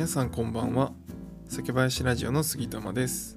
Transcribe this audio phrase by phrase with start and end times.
[0.00, 0.92] 皆さんこんばんは。
[1.46, 3.36] 酒林ラジオの杉玉です。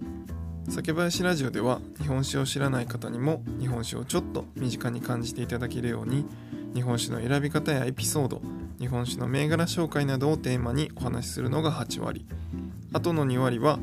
[0.70, 6.26] 酒林ラジオでは日本酒を知らない方にも日本酒をちょっと身近に感じていただけるように
[6.74, 8.42] 日本酒の選び方やエピソード
[8.80, 12.26] 日本酒の銘柄紹介などをテーマにお話しするのが8割。
[12.94, 13.78] あとの2割は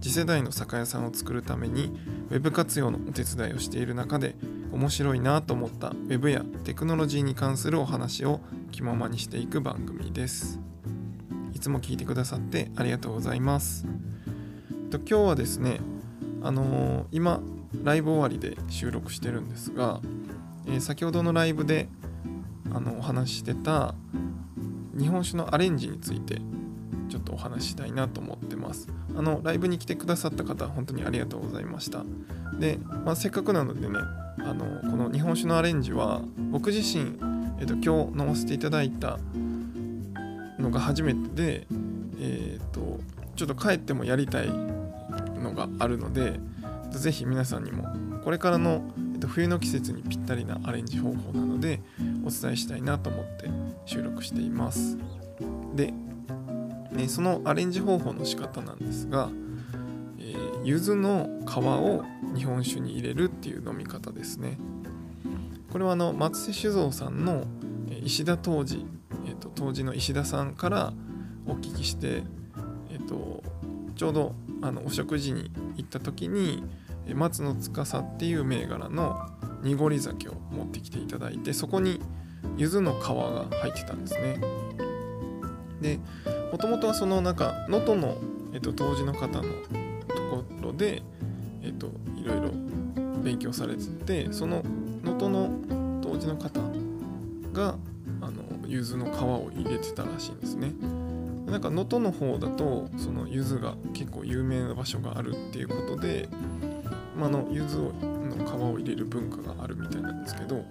[0.00, 1.92] 次世代の酒屋さんを作るために
[2.32, 4.34] Web 活用のお手伝いをしている中で
[4.72, 8.40] 面白いなと思った Web やテクノロジーに関するお話を
[8.72, 10.58] 気ままにしていく番組です。
[11.64, 13.86] つも聞いてくださってありがとうございます。
[14.90, 15.80] と今日はですね
[16.42, 17.40] あのー今
[17.82, 20.00] ライブ終わりで収録してるんですが、
[20.66, 21.88] えー先ほどのライブで
[22.70, 23.94] あのお話ししてた
[24.96, 26.42] 日本酒のアレンジについて
[27.08, 28.88] ちょっとお話したいなと思ってます。
[29.16, 32.04] あのライブに来てくださった方本当にありがとうございました。
[32.60, 33.98] で、まあ、せっかくなのでね
[34.40, 37.18] あのこの日本酒のアレンジは僕自身、
[37.58, 39.18] えっと今日飲ませていただいた
[40.64, 41.66] のが初めてで
[42.18, 43.00] えっと
[43.36, 46.40] ちょっと帰ってもやりたいのがあるので
[46.90, 47.84] ぜひ皆さんにも
[48.22, 48.82] これからの、
[49.14, 51.80] えっと、冬の季節にぴったりなアレンジ方法なので
[52.24, 53.50] お伝えしたいなと思って
[53.84, 54.96] 収録しています。
[55.74, 55.92] で、
[56.92, 59.28] ね、そのアレンジ方法の仕方なんですが、
[60.18, 62.04] えー柚子の皮を
[62.34, 64.56] 日本酒に入れるっていう飲み方ですね。
[65.70, 67.44] これはあの松瀬酒造さんの
[68.02, 68.86] 石田当時、
[69.26, 70.92] えー、と当時の石田さんから
[71.46, 72.22] お聞きして、
[72.90, 73.42] えー、と
[73.96, 76.64] ちょうどあのお食事に行った時に
[77.14, 79.28] 松の司っていう銘柄の
[79.62, 82.00] 濁り酒を持ってきていただいてそこに
[82.56, 84.40] 柚子の皮が入ってたんですね。
[85.80, 85.98] で
[86.50, 88.16] もともとはそのなんか能登の、
[88.54, 89.48] えっと、当時の方のと
[90.30, 91.02] ころで、
[91.62, 92.50] えっと、いろいろ
[93.22, 94.62] 勉強されててその
[95.02, 96.60] 能登の当時の方
[97.52, 97.76] が
[98.74, 100.72] 柚子の皮を入れてたらしいんですね。
[101.46, 106.28] なんか能登の方だとその柚子が結構有名な場所があるっていうことで、
[107.16, 110.64] まあ、の柚子の皮を入れる文化があるみたいなんですけど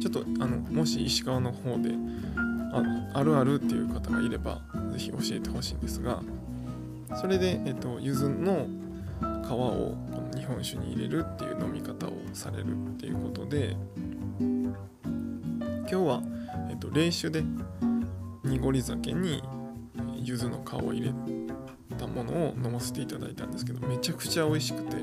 [0.00, 1.94] ちょっとあのもし石川の方で
[2.72, 4.60] ああるあるっていう方がいれば
[4.92, 6.20] ぜひ教えてほしいんですが
[7.18, 8.66] それで、えっと、柚子の
[9.20, 13.76] 皮をこの日本酒に入れるっていう飲み方をされるっていうことで
[15.90, 16.22] 今日は、
[16.70, 17.44] えっと、冷酒で
[18.44, 19.42] 濁り酒に
[19.98, 21.12] え柚子の皮を入れ
[21.96, 24.96] たものを飲ませていただいたんですけどめちゃくちゃ美味しくて。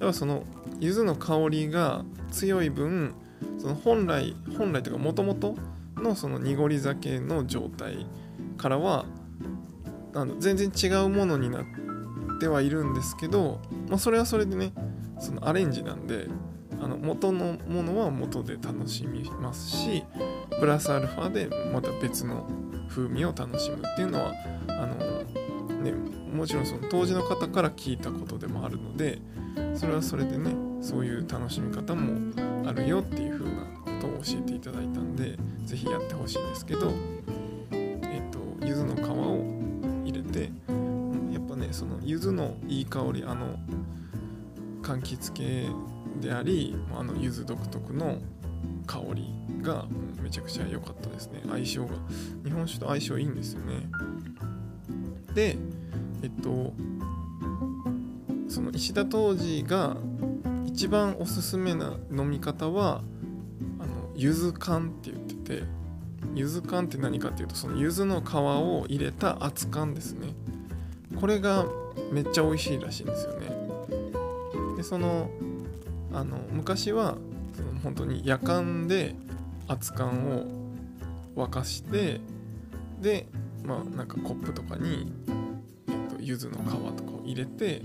[0.00, 0.44] だからその
[0.78, 3.14] 柚子の香りが強い分
[3.58, 5.56] その本来本来というかもともと
[5.96, 8.06] のその濁り酒の状態
[8.56, 9.04] からは
[10.14, 11.64] あの全然違うものになっ
[12.40, 14.72] てはいるんですけど、まあ、それはそれでね
[15.18, 16.28] そのアレンジなんで
[16.82, 20.04] あの元のものは元で楽しみますし
[20.58, 22.48] プラスアルファでまた別の
[22.88, 24.32] 風味を楽しむっていうのは
[24.68, 25.22] あの、
[25.82, 25.92] ね、
[26.32, 29.20] もちろんその当時の方から聞いたことでもあるので
[29.74, 32.32] それはそれでねそういう楽しみ方も
[32.68, 36.92] あるよっていう風なことを教えていただいたんで是非やってほしいんですけど
[37.72, 39.44] えっ、と柚子の皮を
[40.04, 40.50] 入れて
[41.32, 43.56] やっぱねその柚子のいい香りあの
[44.90, 45.68] 柑橘系
[46.20, 48.18] でありあの柚子独特の
[48.86, 49.86] 香りが
[50.20, 51.42] めちゃくちゃ良かったですね。
[51.48, 51.94] 相性が。
[52.44, 53.86] 日本酒と相性いいんですよね。
[55.34, 55.56] で
[56.22, 56.72] えっと
[58.48, 59.96] その石田当時が
[60.66, 63.02] 一番おすすめな飲み方は
[63.78, 65.62] あの柚子缶って言ってて
[66.34, 70.34] 柚子缶って何かっていうとその柚子の皮を入れた熱燗ですね。
[71.20, 71.64] これが
[72.10, 73.69] めっちゃ美味しいらしいんですよね。
[74.80, 75.30] でその
[76.10, 77.18] あの昔は
[77.54, 79.14] その本当に夜間で
[79.68, 80.46] 熱燗を
[81.36, 82.18] 沸かして
[82.98, 83.26] で
[83.62, 85.12] まあなんかコップとかに、
[85.86, 87.82] えっと、柚子の皮とかを入れて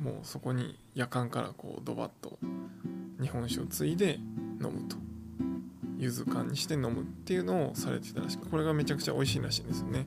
[0.00, 2.38] もうそこに夜間からこうドバッと
[3.20, 4.96] 日本酒をついで飲むと。
[5.98, 10.06] 柚子缶にして飲むっていうのをされてたらしくこれがめちゃくちゃ美味しいらしいんですよね。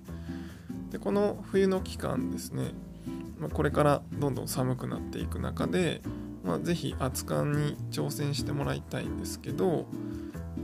[0.91, 2.73] でこの冬の期間ですね、
[3.39, 6.03] まあ、これからどんどん寒くなっていく中で、
[6.49, 9.85] まあ、ぜひ熱燗に挑戦してもらいたいんですけど、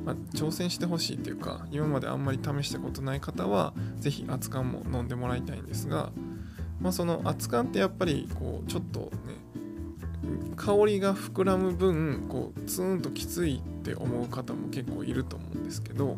[0.03, 6.09] まあ、挑戦してほしいっていうか今まであんまり試したことない方はぜひ熱燗も飲んでもらいたいんですが、
[6.81, 9.09] まあ、その熱燗ってやっぱりこうちょっとね
[10.55, 16.17] 香りが膨らむ分こうツーンときついって思う方も結構いると思うんですけど、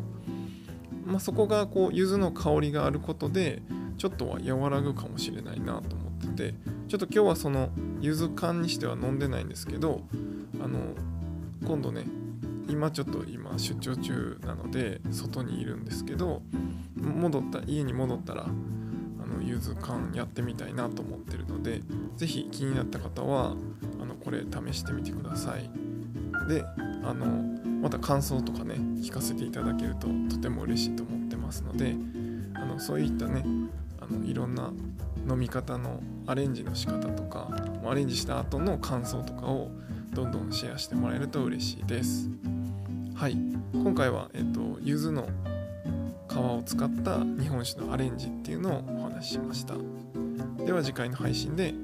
[1.04, 3.60] まあ、そこがこう柚子の香りがあることで
[3.98, 6.54] ちょっとは和らぐかもしれないなと思ってて
[6.88, 7.70] ちょっと今日はその
[8.00, 10.02] 柚子缶にしては飲んでないんですけど
[10.62, 10.78] あの
[11.66, 12.04] 今度ね
[12.68, 16.42] 今ちょっと今出張中なので外にいるんですけど
[16.96, 18.46] 戻った家に戻ったらあ
[19.26, 21.82] の柚子缶やってみたいなと思ってるので
[22.16, 23.56] 是非気になった方は
[24.00, 25.70] あのこれ試してみてください。
[26.48, 26.64] で
[27.04, 27.26] あの
[27.80, 31.96] また感想とかね聞かせていただけるととても嬉しいと思ってますので
[32.54, 33.44] あのそういったね
[34.00, 34.72] あのいろんな
[35.28, 37.48] 飲み方のアレンジの仕方とか
[37.84, 39.70] アレンジした後の感想とかを
[40.12, 42.28] どんどんシェアしてもらえると嬉しいです。
[43.14, 43.36] はい。
[43.72, 45.28] 今回は、えっと、柚子の
[46.28, 49.74] 皮を使った日本酒のアレンジっていうのをお話ししました。
[50.64, 51.74] では次回の配信で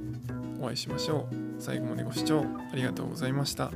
[0.60, 1.34] お会いしましょう。
[1.58, 3.70] 最後までご視聴ありがとうございました。